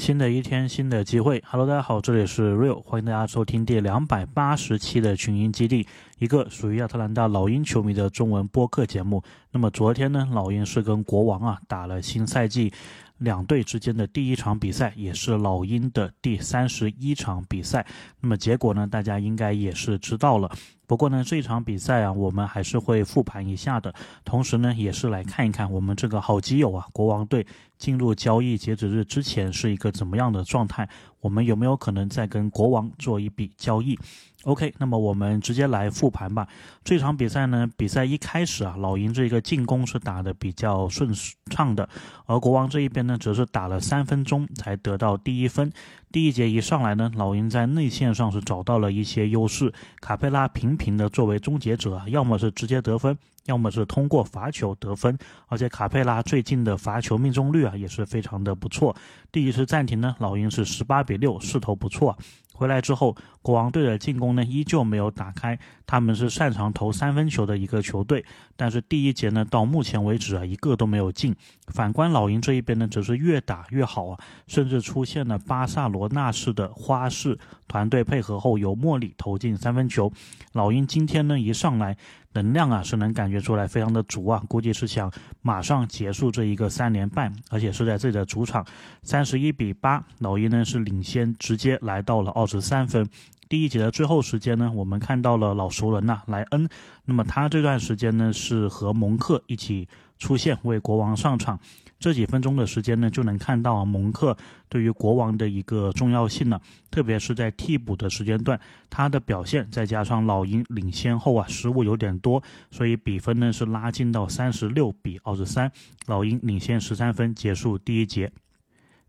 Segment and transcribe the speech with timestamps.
[0.00, 1.44] 新的一天，新的机会。
[1.46, 5.86] Hello，大家好，这里是 Real，欢迎大家收听第两百八十期的群英基地，
[6.18, 9.22] 一个属于亚特兰大老鹰球迷的中文播客节目。
[9.50, 12.72] 那么昨天呢，老鹰是跟国王啊打了新赛季
[13.18, 17.86] 两队之间的第一场比赛，也是老鹰的第三十一场比赛。
[18.20, 20.50] 那么结果呢，大家应该也是知道了。
[20.90, 23.94] 不过呢，这场比赛啊，我们还是会复盘一下的。
[24.24, 27.46] 同时呢，也是来看一看我们这个好基友啊，国王队
[27.78, 30.88] 进入交易截止日之前是一个怎么样的状态。
[31.20, 33.96] 我们有没有可能再跟国王做一笔交易
[34.44, 36.48] ？OK，那么我们直接来复盘吧。
[36.82, 41.12] 这场比赛呢，比赛一开始啊，老鹰这个进攻是打得比较顺
[41.50, 41.88] 畅的，
[42.26, 45.70] 而国王这一边呢，则是打了三分钟才得到第一分。
[46.12, 58.96] 第一节一上来呢，老鹰在内线上是找到了一些优势，卡佩拉频频的作为终结者，要么是直接得分，要么是通过罚球得分，而且卡佩拉最近的罚球命中率啊也是非常的不错。
[59.30, 62.18] 第一次暂停呢，老鹰是十八比六，势头不错。
[62.60, 68.22] 回来之后，国王队的进攻呢依旧没有打开，他们是擅长投三分球的一个球队，
[68.54, 71.34] 但是第一节呢到目前为止啊一个都没有进。
[71.68, 80.12] 反观老鹰这一边呢，则是越打越好啊，甚至出现了巴萨罗那式的花式团队配合后由莫里投进三分球。
[80.52, 81.96] 老鹰今天呢一上来。
[82.32, 85.10] 能量啊是能感觉出来非常的足啊，估计是想
[85.42, 88.64] 马上结束这一个三连败，而且是在自己的主场，
[89.02, 93.08] 三十一比八，老鹰呢是领先，直接来到了二十三分。
[93.48, 96.68] 第一节的最后时间呢，我们看到了老熟人呐莱恩，
[97.04, 101.58] 那么他这段时间呢是和蒙克一起出现为国王上场。
[102.00, 104.34] 这几分钟的时间呢，就能看到蒙克
[104.70, 115.70] 对于国王的一个重要性了，特别是在替补的时间段，他的表现再加上老鹰领先后啊，失误有点多，所以比分呢是拉近到三十六比二十三，
[116.06, 118.32] 老鹰领先十三分，结束第一节。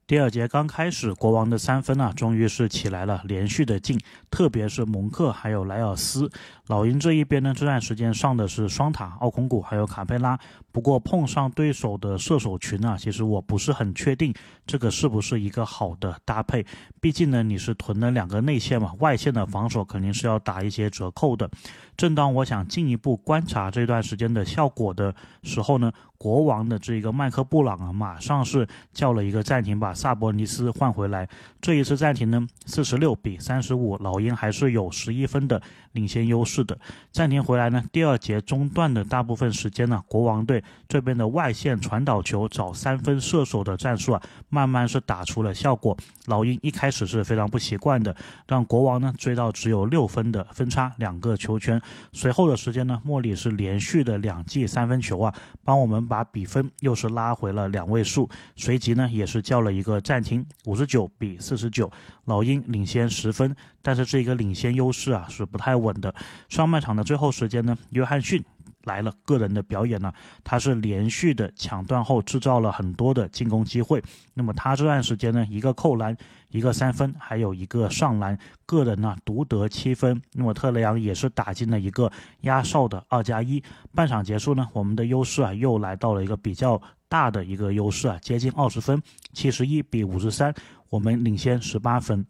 [0.07, 3.97] 第二节刚开始，国王的三分啊，终于是起来了，连续的进，
[4.29, 6.29] 特别是蒙克还有莱尔斯。
[6.71, 10.39] 老鹰这一边呢，这段时间上的是双塔奥孔古还有卡佩拉，
[10.71, 14.33] 不过碰上对手的射手群啊，其实我不是很确定
[14.65, 16.65] 这个是不是一个好的搭配。
[17.01, 21.49] 毕竟呢，你是囤了两个内线嘛，外线的防守肯定是要打一些折扣的。
[21.97, 25.91] 正当我想进一步观察这段时间的效果的时候呢。
[26.21, 31.27] 国王的这个麦克布朗啊，马上是叫了一个暂停，把萨博尼斯换回来。
[31.59, 35.59] 这一次暂停呢，四十六比三十五，老鹰还是有十一分的
[35.93, 36.77] 领先优势是的。
[37.11, 45.97] 暂停回来呢，第二节中段的大部分时间呢，国王队这边的外线传导球找三分射手的战术啊，慢慢是打出了效果。
[46.27, 48.15] 老鹰一开始是非常不习惯的，
[48.47, 51.81] 让国王呢追到只有六分的分差，两个球权。
[52.13, 55.33] 随后的时间呢，莫里是连续的两记三分球啊，
[55.63, 56.01] 帮我们。
[56.11, 61.89] 把比分又是拉回了两位数，随即呢也是叫了一个暂停，五十九比四十九，
[62.25, 66.13] 老鹰领先十分，但是这个领先优势啊是不太稳的。
[66.49, 68.43] 上半场的最后时间呢，约翰逊。
[68.85, 70.11] 来了个人的表演呢，
[70.43, 74.01] 他是连续的抢断后制造了很多的进攻机会。
[74.33, 76.17] 那么他这段时间呢，一个扣篮，
[76.49, 80.19] 一个三分，还有一个上篮，个人呢独得七分。
[80.33, 83.61] 那么特雷杨也是打进了一个压哨的二加一。
[83.93, 88.99] 半场结束呢，我们的优势啊又来到了一个比较大的一个优势啊，接近二十分，
[89.31, 90.51] 七十一比五十三，
[90.91, 92.25] 我们领先十八分。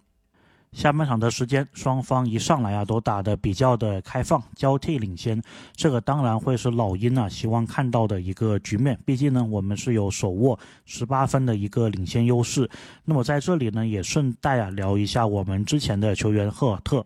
[0.72, 5.42] 下半场的时间，双方一上来啊都打得比较的开放，交替领先。
[5.74, 8.98] 这个当然会是老鹰啊希望看到的一个局面。
[9.04, 12.70] 毕竟呢，我们是有手握十八分的一个领先优势。
[13.04, 17.04] 那么在这里呢，也顺带啊聊一下我们之前的球员赫尔特。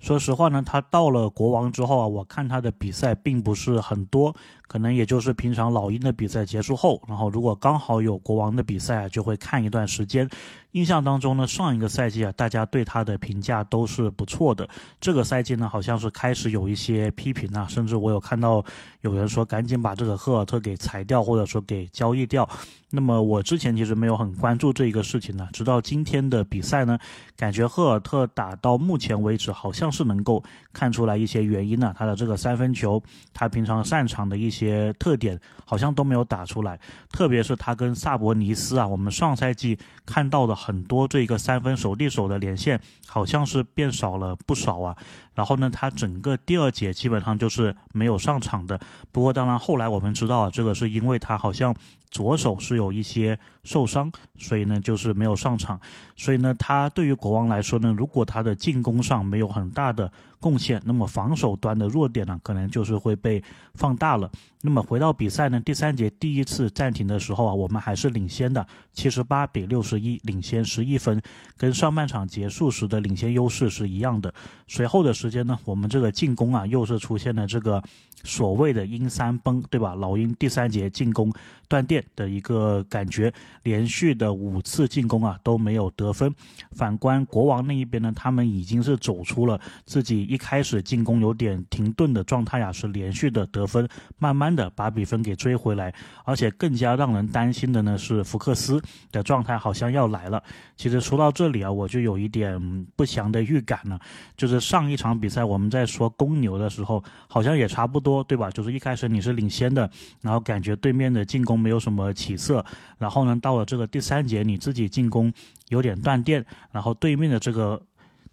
[0.00, 4.34] 说实话呢，他到了国王之后啊，我看他的比赛并不是很多。
[4.66, 10.28] 可能也就是平常老鹰的比赛结束后，然后如果刚好有国王的比赛啊，就会看一段时间。
[10.74, 14.68] 印象当中呢，上一个赛季啊，大家对他的评价都是不错的。
[15.00, 18.64] 这个赛季呢，好像是开始有一些批评啊，甚至我有看到
[19.02, 22.48] 有人说赶紧把这个赫尔特给裁掉，或者说给交易掉。
[22.90, 26.96] 那么我之前其实没有很关注这一个事情呢，直到今天的比赛呢，
[27.36, 31.92] 感觉赫尔特打到目前为止好像是能够看出来一些原因呢。
[31.96, 33.02] 他的这个三分球，
[33.32, 34.64] 他平常擅长的一些。
[34.64, 36.78] 些特点好像都没有打出来，
[37.10, 44.96] 特别是他跟萨博尼斯啊，我们上赛季看到的很多这个三分手递手的连线，好像是变少了不少啊。
[45.34, 48.80] 然后呢，他整个第二节基本上就是没有上场的。
[49.12, 51.74] 不过当然后来我们知道啊，这个是因为他好像
[52.10, 55.78] 左手是有一些受伤，所以呢就是没有上场。
[56.16, 60.10] 所以呢，他对于国王来说呢，如果他的进攻上没有很大的
[60.44, 63.42] 贡献，那么防守端的弱点呢，可能就是会被
[63.76, 64.30] 放大了。
[64.60, 71.20] 那么回到比赛呢，第三节第一次暂停的时候啊，我们还是领先的，七十八比六十一，领先十一分，
[71.56, 74.32] 跟上半场结束时的领先优势是一样的。
[74.68, 77.82] 随后的时间呢，我们这个进攻啊，又是出现了这个
[78.22, 79.94] 所谓的阴三崩，对吧？
[79.94, 81.32] 老鹰第三节进攻
[81.68, 83.32] 断电的一个感觉，
[83.64, 86.34] 连续的五次进攻啊都没有得分。
[86.72, 93.86] 反观国王那一边呢，他们已经是走出了自己一开始进攻有点停顿的状态啊，是连续的得分，
[94.16, 94.54] 慢慢。
[94.54, 95.92] 的把比分给追回来，
[96.24, 100.40] 而且更加让人担心的呢是福克斯的状态好像要来了。
[100.76, 103.98] 其实说到这里啊，我就有一点不祥的预感了。
[104.36, 108.48] 就是上一场比赛我们在说公牛的时候，好像也差不多，对吧？
[108.48, 109.90] 就是一开始你是领先的，
[110.20, 112.64] 然后感觉对面的进攻没有什么起色，
[112.98, 115.32] 然后呢到了这个第三节你自己进攻
[115.70, 117.80] 有点断电，然后对面的这个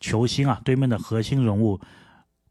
[0.01, 1.79] 球星啊，对面的核心人物。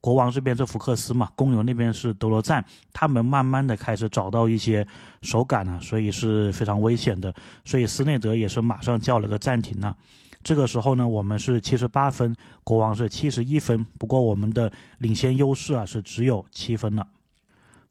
[0.01, 4.87] 国王这边是福克斯嘛，公牛那边是德罗赞，他们慢慢的开始找到一些
[5.21, 7.35] 手感了，所以是非常危险的，
[7.67, 9.95] 所以斯内德也是马上叫了个暂停呢。
[10.43, 17.07] 这个时候呢，我们是七十八分，国王是七十一分，不过我们的领先优势啊是只有七分了。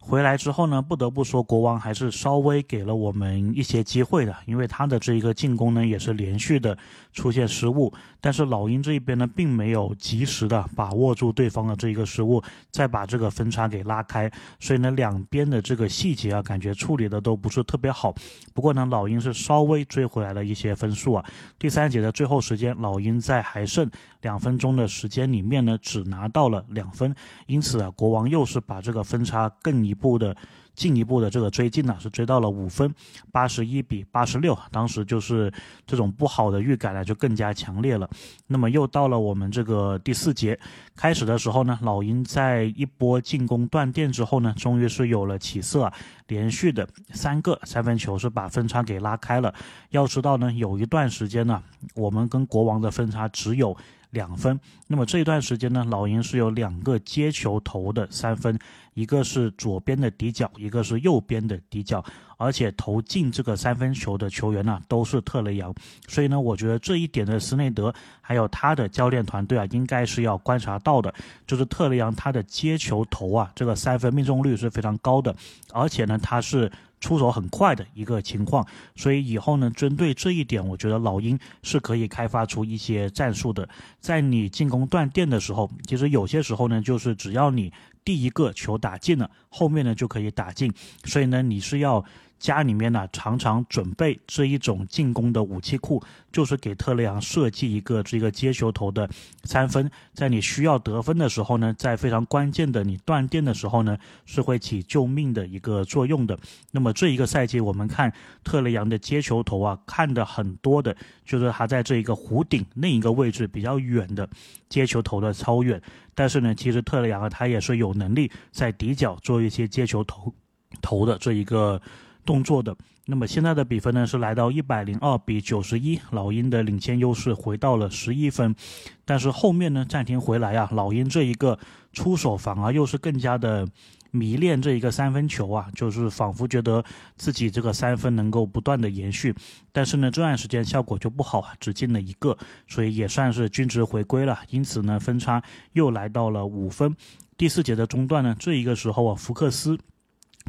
[0.02, 6.76] 回来之后呢，不得不说国王还是稍微给了我们一些机会的，因为他的这一个进攻呢也是连续的
[7.20, 18.16] 出现失误，但是老鹰这一边呢并没有及时的把握住对方的这一个失误，再把这个分差给拉开，所以呢两边的这个细节啊感觉处理的都不是特别好。
[18.54, 21.26] 不过呢老鹰是稍微追回来了一些分数啊。
[21.60, 23.88] 第三节的最后时间，老鹰在还剩
[24.22, 27.14] 两分钟的时间里面呢只拿到了两分，
[27.46, 30.00] 因此啊国王又是把这个分差更一。
[30.00, 30.34] 步的
[30.80, 32.90] 进一步的这个追进呢，是追到了五分，
[33.34, 34.58] 八十一比八十六。
[34.72, 35.52] 当时就是
[35.86, 38.10] 这种不好的预感呢，就更加强烈了。
[38.48, 40.58] 那么又到了我们这个第四节
[40.96, 45.92] 开始的时候呢，老鹰在一波进攻断电之后呢，终于是有了起色，
[46.28, 49.54] 连续的三个三分球是把分差给拉开了。
[49.90, 51.62] 要知道呢，有一段时间呢，
[51.94, 53.76] 我们跟国王的分差只有。
[54.12, 58.58] 两分，那么这一段时间呢，老鹰是有两个接球投的三分，
[58.94, 62.04] 一个是左边的底角，一个是右边的底角，
[62.38, 65.74] 而且投进这个三分球的球员呢都是特雷杨，
[66.08, 71.14] 所以呢，我觉得这一点的斯内德还有他的教练团队啊，应该是要观察到的，
[71.46, 75.36] 就是特雷杨他的接球投啊，这个三分命中率是非常高的，
[75.72, 76.72] 而且呢，他是。
[77.00, 78.66] 出手很快的一个情况，
[78.96, 83.68] 所以以后呢，针对这一点，我觉得老鹰是可以开发出一些战术的。
[84.00, 87.72] 在你进攻断电的时候，其实有些时候呢，就是只要你
[88.04, 90.74] 第一个球打进了，后面呢就可以打进。
[91.06, 92.04] 所以呢，你是要。
[92.40, 96.02] 家里面呢，常常准备这一种进攻的武器库，
[96.32, 99.08] 就是给特雷杨设计一个这个接球投的
[99.44, 106.40] 三分，在你需要得分的时候呢，在非常关键的你断电的时候呢，是会起救命的一个作用的。
[106.72, 108.12] 那么这一个赛季，我们看
[108.44, 110.96] 特雷杨的接球投啊，看的很多的
[111.26, 114.28] 就是他在这一个弧顶另一个位置比较远的
[114.70, 115.82] 接球投的超远，
[116.16, 120.34] 但是呢，其实特雷杨啊，他也是有能力在底角做一些接球投
[120.82, 121.82] 投的这一个。
[122.30, 122.78] 动作的，
[123.08, 128.56] 那么现在的比分呢是来到一百零二比九十一，老鹰的领先优势回到了十一分，
[129.04, 131.58] 但是后面呢暂停回来啊，老鹰这一个
[131.92, 133.68] 出手反而又是更加的
[134.12, 136.86] 迷恋这一个三分球啊，就是仿佛觉得
[137.18, 139.34] 自己这个三分能够不断的延续，
[139.72, 142.38] 但是呢这段时间效果就不好啊，只进了一个，
[142.68, 145.42] 所以也算是均值回归了，因此呢分差
[145.74, 146.96] 又来到了五分。
[147.36, 149.76] 第四节的中段呢，这一个时候啊，福克斯。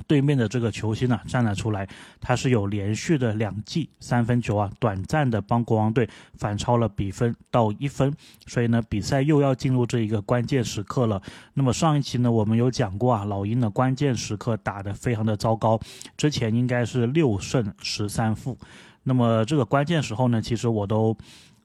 [0.07, 1.89] 对面的这个球星呢站了出来，
[2.21, 8.13] 他是有连续的两记三分球啊，短暂的帮国王队反超了比分到一分，
[8.47, 11.21] 所以呢比赛又要进入这一个关键时刻了。
[11.55, 15.79] 那么上一期呢我们有讲过啊，老鹰的关键时刻打得非常的糟糕，
[16.17, 18.59] 之前应该是六胜十三负，
[19.03, 21.17] 那么这个关键时候呢，其实我都。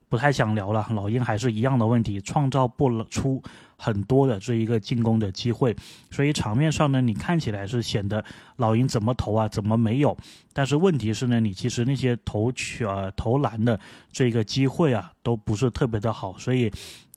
[0.08, 3.42] 不太想聊了，老鹰还是一样的问题，创造不了出
[3.76, 5.76] 很多的这一个进攻的机会，
[6.10, 8.24] 所以场面上呢，你看起来是显得
[8.56, 10.16] 老鹰怎么投啊，怎么没有？
[10.52, 13.78] 但是问题是呢，你其实那些投取啊、投篮的
[14.10, 16.72] 这个机会啊，都不是特别的好，所以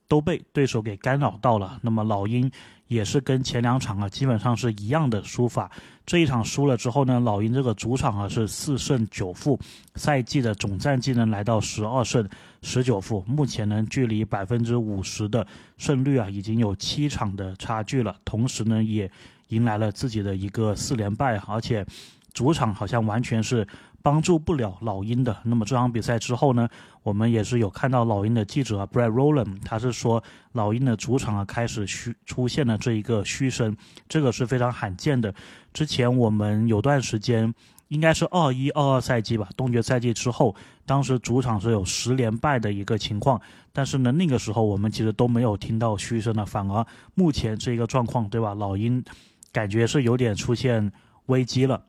[0.09, 1.79] 都被对手给干扰到了。
[1.81, 2.51] 那么老鹰。
[2.89, 5.69] 也是跟前两场啊基本上是一样的输法，
[6.07, 9.59] 这一场输了之后呢，老鹰这个主场啊是四胜九负，
[9.93, 12.27] 赛季的总战绩呢来到十二胜
[12.63, 15.45] 十九负，目前呢距离百分之五十的
[15.77, 19.11] 胜率啊已经有七场的差距了，同时呢也
[19.49, 21.85] 迎来了自己的一个四连败，而且
[22.33, 23.67] 主场好像完全是
[24.01, 25.35] 帮助不了老鹰的。
[25.43, 26.67] 那么这场比赛之后呢，
[27.03, 33.75] 我们也是有看到老鹰的记者 Brad Rowland，他是说老鹰的主场啊开始虚出现了这一个嘘声，
[34.07, 35.33] 这个是非常罕见的。
[35.73, 37.53] 之前我们有段时间。
[37.89, 40.55] 应该是二一二二赛季吧，东决赛季之后，
[40.85, 43.41] 当时主场是有十连败的一个情况，
[43.73, 48.53] 但是呢，那个时候我们其实都没有听到嘘声的，反而目前这个状况，对吧？
[48.53, 49.03] 老鹰
[49.51, 50.91] 感觉是有点出现
[51.25, 51.81] 危机了，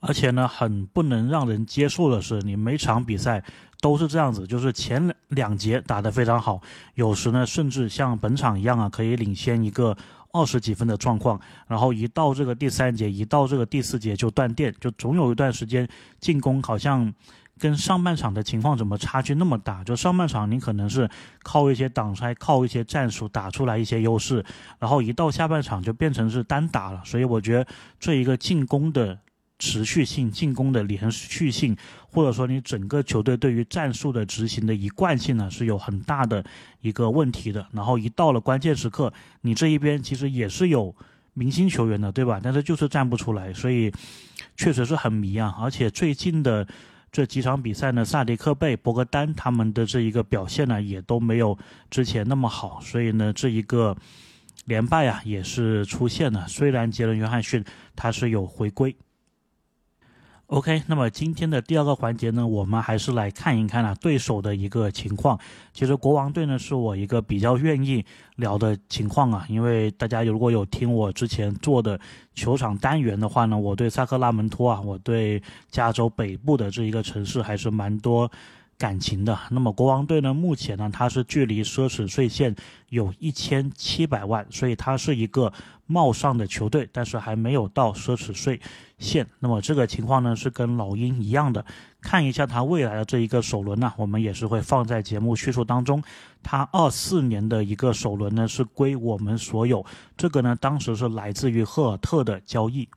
[0.00, 3.42] 而且呢，很不能让人接受的是，你每场比赛
[3.80, 6.60] 都是这样子，就是前两节打得非常好，
[6.94, 9.96] 有时呢，甚至像本场一样啊，可以领先一个。
[10.32, 15.88] 二十几分的状况，然后一到这个第三节，一到这个第四节就断电，就总有一段时间
[16.20, 17.12] 进攻好像
[17.58, 19.82] 跟上半场的情况怎么差距那么大？
[19.82, 21.10] 就上半场你可能是
[21.42, 24.44] 靠一些挡拆、靠一些战术打出来一些优势，
[24.78, 27.02] 然后一到下半场就变成是单打了。
[27.04, 27.66] 所以我觉得
[27.98, 29.18] 这一个进攻的。
[29.60, 31.76] 持续性进攻的连续性，
[32.08, 36.42] 或者说你整个球队对于战术的执行的一贯性呢，是有很大的
[36.80, 37.64] 一个问题的。
[37.70, 39.12] 然后一到了关键时刻，
[39.42, 40.92] 你这一边其实也是有
[41.34, 42.40] 明星球员的，对吧？
[42.42, 43.92] 但是就是站不出来，所以
[44.56, 45.54] 确实是很迷啊。
[45.60, 46.66] 而且最近的
[47.12, 51.56] 这几场比赛呢，萨迪克贝、博格丹他们的这一个表现呢，也都没有
[51.90, 53.94] 之前那么好，所以呢，这一个
[54.64, 56.48] 连败啊，也是出现了。
[56.48, 57.62] 虽然杰伦约翰逊
[57.94, 58.96] 他是有回归。
[60.50, 65.38] OK，那么今天的第二个环节呢，我们还是来看一看啊对手的一个情况。
[65.72, 68.04] 其实国王队呢是我一个比较愿意
[68.34, 71.96] 聊的情况啊，因为大家如果有听我之前做的
[72.34, 75.40] 球场单元的话呢，我对萨克拉门托啊，我对
[75.70, 78.28] 加州北部的这一个城市还是蛮多。
[78.80, 80.32] 感情的，那么国王队呢？
[80.32, 82.56] 目前呢，它是距离奢侈税线
[82.88, 85.52] 有一千七百万，所以它是一个
[85.84, 88.58] 冒上的球队，但是还没有到奢侈税
[88.98, 89.26] 线。
[89.38, 91.62] 那么这个情况呢，是跟老鹰一样的。
[92.00, 96.02] 看一下它未来的这一个首轮呢，我们也是会放在节目叙述当中。
[96.42, 99.84] 它二四年的一个首轮呢，是归我们所有。
[100.16, 102.88] 这个呢，当时是来自于赫尔特的交易。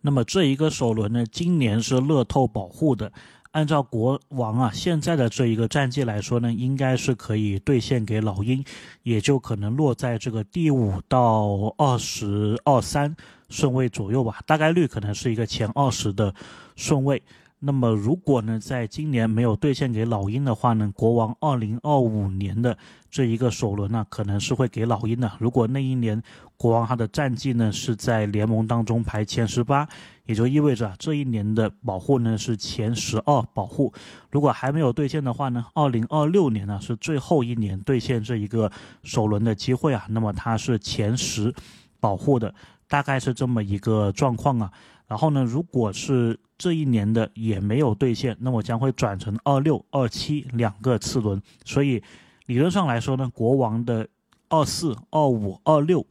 [0.00, 3.12] 那么这一个首轮呢，今年是乐透保护的。
[3.52, 8.64] 按照国王啊现在的这一个战绩来说呢，应该是可以兑现给老鹰，
[9.02, 13.16] 也就可能落在这个第五到二十二三
[13.48, 16.34] 顺位左右吧，大概率可能是一个前二十的
[16.76, 17.22] 顺位。
[17.60, 22.78] 那么如果呢，在今年没有兑现给老鹰的话呢，国王二零二五年的
[23.10, 25.30] 这一个首轮呢，可能是会给老鹰的。
[25.40, 26.22] 如果那一年
[26.56, 29.88] 国王他的战绩呢是在联盟当中排前十八，
[30.26, 33.92] 也就意味着这一年的保护呢是前十二保护。
[34.30, 38.70] 如果还没有兑现的话呢，二零二六年呢是最后一年兑现这一个
[39.02, 41.52] 首轮的机会啊，那么它是前十
[41.98, 42.54] 保护的，
[42.86, 44.70] 大概是这么一个状况啊。
[45.08, 51.42] 然后呢，如果是这一年的也没有兑现，那么将会转成二六、二七两个次轮。
[51.64, 52.00] 所以
[52.46, 54.06] 理论上来说呢，国王的
[54.48, 56.06] 二四、二五、二六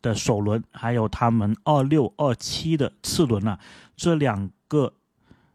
[0.00, 3.58] 的首轮，还有他们二六、二七的次轮啊，
[3.96, 4.92] 这两个。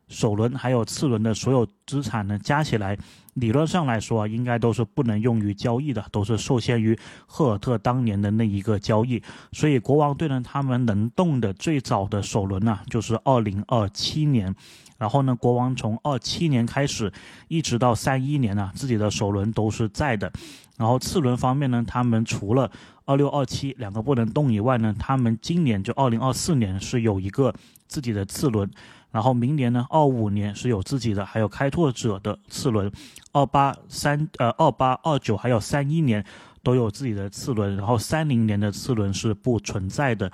[0.09, 2.95] 首轮还有次轮的所有资产呢，加起来，
[3.35, 9.21] 理论上来说应该都是不能用于交易的，都是受限于赫尔特当年的那一个交易。
[9.51, 14.53] 所以国王队呢，他们能动的最早的首轮呢，就是二零二七年。
[14.99, 17.11] 然后呢，国王从二七年开始，
[17.47, 20.31] 一直到三一年呢，自己的首轮都是在的。
[20.77, 22.71] 然后次轮方面呢，他们除了
[23.05, 27.53] 二六二七两个不能动以外呢，他们今年就二零二四年是有一个
[27.87, 28.69] 自己的次轮。
[29.13, 32.91] 然后明年呢，二五年是有自己的，还有开拓者的次轮，
[33.31, 36.25] 二八三呃二八二九还有三一年
[36.63, 40.31] 都有自己的次轮，然后三零年的次轮是不存在的。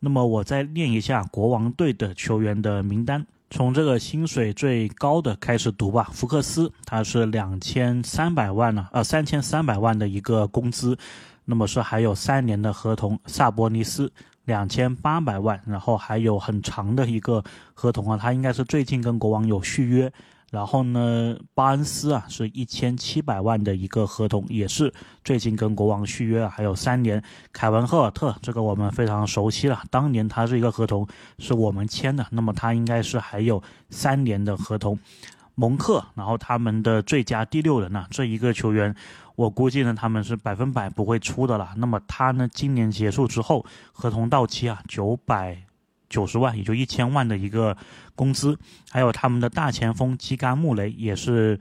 [0.00, 6.08] 那么我再念一下国王队的球员的名单，从这个薪水最高的开始读吧。
[6.10, 10.96] 福克斯他是两千三百万呢，呃三千三百万的一个工资，
[11.44, 13.20] 那么是还有三年的合同。
[13.26, 14.10] 萨博尼斯。
[14.44, 17.42] 两千八百万，然后还有很长的一个
[17.74, 20.12] 合同啊，他应该是最近跟国王有续约。
[20.50, 24.92] 然后呢，巴恩斯啊是一千七百万的一个合同，也是
[25.24, 27.22] 最近跟国王续约，还有三年。
[27.54, 31.08] 凯文赫尔特这个我们非常熟悉了，当年他是一个合同
[31.38, 34.98] 是我们签的，那么他应该是还有三年的合同。
[35.62, 38.92] 蒙克，然后他们的最佳第六人呢，这一个球员。
[39.36, 41.70] 我估计呢，他们是百分百不会出的了。
[41.76, 45.56] 那么他呢，今年结束之后，合同到期啊，九百
[46.08, 47.76] 九十万，也就一千万的一个
[48.16, 48.58] 工资。
[48.90, 51.60] 还有他们的大前锋基甘穆雷，也是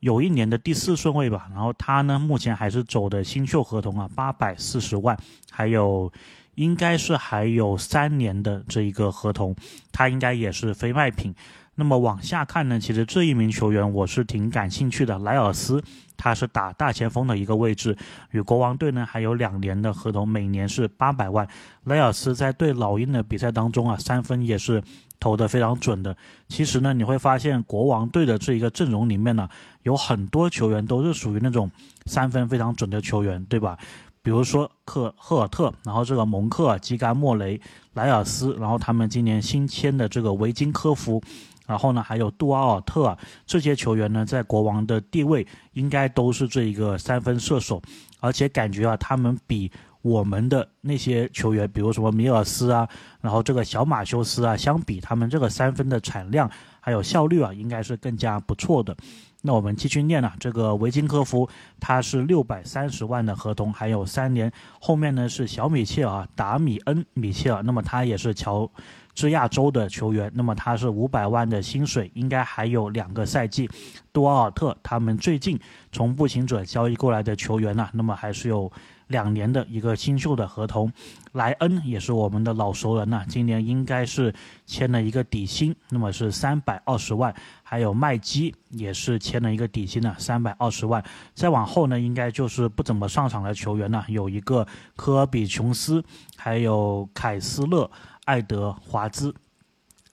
[0.00, 1.48] 有一年的第四顺位吧。
[1.54, 5.18] 然后他呢，目前还是走的新秀合同啊，八百四十万。
[5.50, 6.12] 还有
[6.56, 9.56] 应该是还有三年的这一个合同，
[9.90, 11.34] 他应该也是非卖品。
[11.80, 15.80] 那么往下看呢，其实这一名球员我是挺感兴趣的，莱尔斯，
[16.16, 17.96] 他是打大前锋的一个位置，
[18.32, 21.46] 与国王队呢还有两年的合同，每年是八百万。
[21.84, 24.82] 莱尔斯在对老鹰的比赛当中啊，三分也是
[25.20, 26.16] 投的非常准的。
[26.48, 29.48] 其实呢，你会发现国王队的这一个阵容里面呢，
[29.84, 31.70] 有很多球员都是属于那种
[32.06, 33.78] 三分非常准的球员，对吧？
[34.20, 37.60] 比如说克赫尔特，然后这个蒙克、基甘、莫雷、
[37.94, 41.22] 莱尔斯，然后他们今年新签的这个维金科夫。
[41.68, 47.82] 然后呢，还有杜阿尔特啊，这些球员呢，在国王的地位应该都是这一个三分射手，
[48.20, 49.70] 而且感觉啊，他们比
[50.00, 52.88] 我们的那些球员，比如什么米尔斯啊，
[53.20, 58.96] 然后这个小马修斯啊，相比他们这个三分的产量还有效率啊，应该是更加不错的。
[59.42, 61.46] 那我们继续念啊，这个维金科夫
[61.78, 68.70] 他是六百三十万的合同，还有三年，后面呢是小米切尔达米恩米切尔，那么他也是乔。
[69.18, 73.68] 是亚洲的球员，那么他是五百万的薪水，应该还有两个赛季。
[74.12, 75.58] 杜瓦尔特他们最近
[75.90, 78.70] 从步行者交易过来的球员呢，那么还是有
[79.08, 80.92] 两年的一个新秀的合同。
[81.32, 84.32] 莱恩也是我们的老熟人了，今年应该是
[84.66, 87.34] 签了一个底薪，那么是三百二十万。
[87.64, 91.02] 还有麦基也是签了一个底薪呢，三百二十万。
[91.34, 96.04] 再往后呢，应该就是不怎么上场的球员呢，有一个科比琼斯，
[96.36, 97.90] 还有凯斯勒。
[98.28, 99.34] 爱德华兹，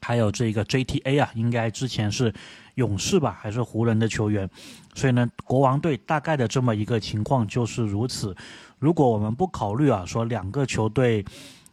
[0.01, 2.33] 还有这个 JTA 啊，应该之前是
[2.75, 4.49] 勇士吧，还是湖人的球员，
[4.93, 8.33] 所以呢，国王队大概的这么一个情况就是如此。
[8.79, 11.25] 如果我们不考虑啊，说两个球队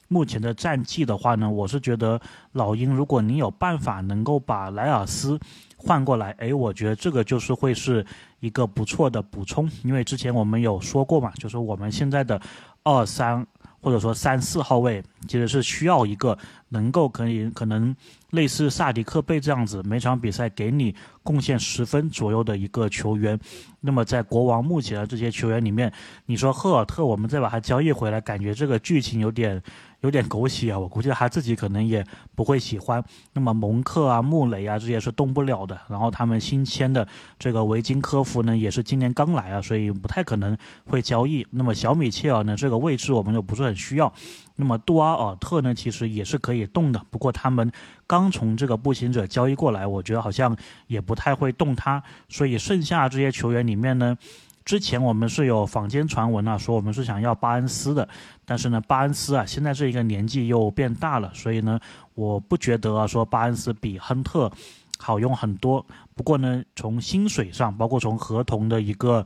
[0.08, 2.20] 目前的战绩的话呢，我是觉得
[2.50, 5.38] 老鹰，如果你有办法能够把莱尔斯
[5.76, 8.04] 换过来，诶，我觉得这个就是会是
[8.40, 12.42] 一个不错的补充，因为之前我们有说过嘛，就是我们现在的
[12.82, 13.46] 二三。
[13.82, 17.94] 或者说三四号位其实是需要一个能够可以可能
[18.30, 23.38] 类似萨迪克贝这样子每场比赛给你贡献十分左右的一个球员。
[23.80, 25.92] 那么在国王目前的这些球员里面，
[26.26, 29.60] 你说赫尔特，我们再把他交易回来，感觉这个剧情有点。
[30.02, 32.04] 有点狗血啊，我估计他自己可能也
[32.34, 33.02] 不会喜欢。
[33.32, 35.80] 那么蒙克啊、穆雷啊这些是动不了的。
[35.88, 37.06] 然后他们新签的
[37.38, 41.46] 这个维金科夫呢，也是今年刚来啊，所以不太可能会交易。
[41.50, 44.12] 那么小米切尔呢，这个位置我们就不是很需要。
[44.56, 47.70] 那么杜阿尔特呢，其实也是可以动的，不过他们
[48.06, 50.56] 刚从这个步行者交易过来，我觉得好像
[50.88, 52.02] 也不太会动他。
[52.28, 54.16] 所以剩下这些球员里面呢。
[54.64, 58.08] 之前我们是有坊间传闻啊，说我们是想要巴恩斯的，
[58.44, 61.78] 但是呢，巴恩斯啊，现在这一个年纪又变大了，所以呢，
[62.14, 64.50] 我不觉得啊，说巴恩斯比亨特
[64.98, 65.84] 好用很多。
[66.14, 69.24] 不过呢，从薪水上，包括从合同的一个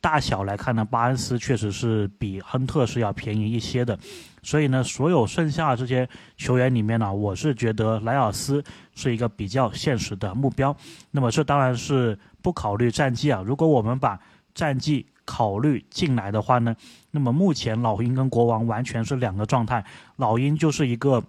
[0.00, 3.98] 大小来看呢，巴恩斯确实是比亨特是要便宜一些的。
[4.42, 8.62] 所以呢，所有剩下这些球员里面呢，我是觉得莱尔斯
[8.94, 10.76] 是一个比较现实的目标。
[11.12, 14.20] 那么这当然是不考虑战绩啊，如果我们把
[14.54, 16.76] 战绩考虑进来的话呢，
[17.10, 19.84] 那么目前老鹰跟国王完全是两个状态，
[20.16, 21.22] 老鹰就是一个。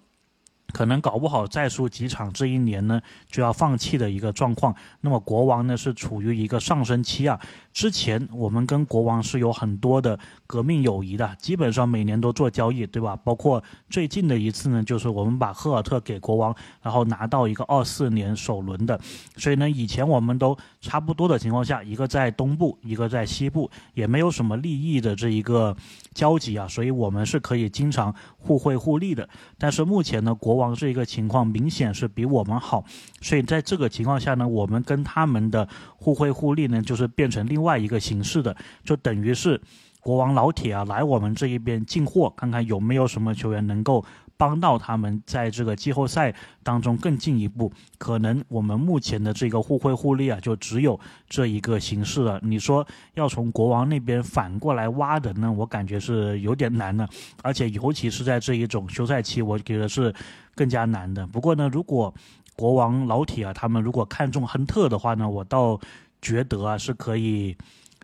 [0.73, 4.75] 可能搞不好再输几场，这一年呢就要放弃的一个状况。
[5.01, 7.39] 那么国王呢是处于一个上升期啊。
[7.71, 13.15] 之前我们跟国王是有很多的革命友谊的，基本上每年都做交易，对吧？
[13.23, 18.99] 包括最近的一次呢，就是我们把赫尔特给国王，然后拿到一个二四年首轮的。
[19.37, 25.75] 所以呢，以前我们都差不多的情况下，一个在东部，一个在西部，也没有什么利益的这一个
[26.15, 29.27] 交集啊，所以我们是可以经常互惠互利的。
[29.57, 30.62] 但是目前呢，国王。
[30.75, 32.85] 这一个情况明显是比我们好，
[33.21, 39.59] 所以在这个情况下呢，我们跟他们的互惠互利呢，就是变成另外一个形式的，就等于是
[39.99, 44.05] 国王老铁啊来我们这一边进货，看看有没有什么球员能够。
[44.35, 52.39] 帮到他们在这个季后赛当中更进一步，可能我们目前的这个互惠互利啊，就只有这一个形式了。
[52.43, 57.07] 你说要从国王那边反过来挖人呢，我感觉是有点难的，
[57.41, 60.13] 而且尤其是在这一种休赛期，我觉得是
[60.55, 61.25] 更加难的。
[61.27, 62.13] 不过呢，如果
[62.55, 65.79] 国王老铁啊，他们如果看中亨特的话呢，我倒
[66.21, 67.55] 觉得啊是可以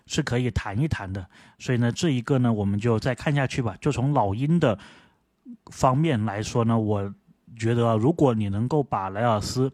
[0.05, 1.25] 是可以谈一谈的。
[1.57, 3.75] 所以呢，这一个呢，我们就再看下去吧。
[3.81, 4.77] 就从老鹰的。
[5.71, 7.13] 方面来说呢，我
[7.57, 9.69] 觉得如果你能够把莱尔斯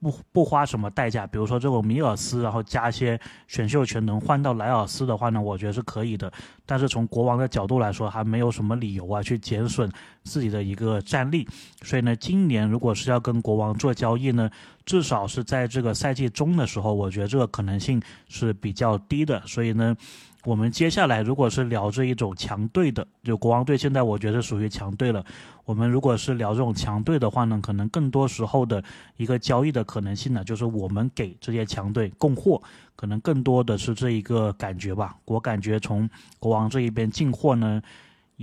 [0.00, 6.32] 不不花什么代价，比如说这个米尔斯，然后加一些选秀权能换到莱尔斯的话呢，我觉得是可以的。
[6.64, 9.90] 但是从国王的角度来说，还没有什么理由啊去减损
[10.22, 11.46] 自己的一个战力。
[11.82, 14.50] 所以呢，今年如果是要跟国王做交易呢，
[14.86, 19.42] 至少是在这个赛季中的时候，我觉得这个可能性是比较低的。
[19.46, 19.94] 所以呢。
[20.44, 25.24] 我们接下来如果是聊这一种强队的，就国王队现在我觉得属于强队了。
[25.64, 28.84] 我们如果是聊这种强队的话呢，可能更多时候的
[29.16, 32.62] 一个交易的可能性呢，就是我们给这些强队供货，
[32.94, 35.16] 可能更多的是这一个感觉吧。
[35.24, 37.82] 我感觉从国王这一边进货呢。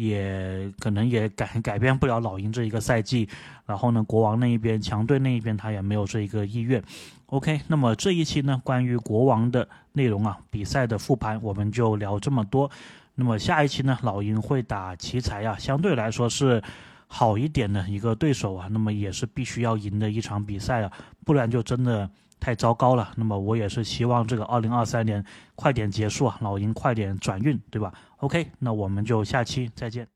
[0.01, 3.29] 也可能也改改变不了老鹰这一个赛季，
[3.67, 6.81] 然后呢，国王那一边强队那一边他也没有这一个意愿。
[7.27, 12.69] OK，那么这一期呢，关于国王的内容啊，比赛的复盘我们就聊这么多。
[13.13, 16.61] 那么下一期呢，老鹰会打奇才啊，相对来说是
[17.05, 20.91] 好一点的一个对手啊，那么也是必须要赢的一场比赛啊，
[21.23, 22.09] 不然就真的。
[22.41, 25.23] 太糟糕了，那么我也是希望这个二零二三年
[25.55, 30.11] 快点结束啊，老鹰快点转运，对吧？OK，那我们就下期再见。